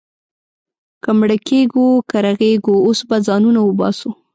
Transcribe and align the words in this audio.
که 1.03 1.09
مړه 1.19 1.37
کېږو، 1.47 1.87
که 2.09 2.17
رغېږو، 2.25 2.75
اوس 2.85 2.99
به 3.07 3.17
ځانونه 3.27 3.59
وباسو. 3.63 4.09